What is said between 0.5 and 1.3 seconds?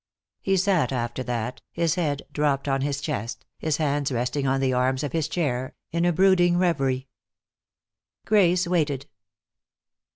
sat after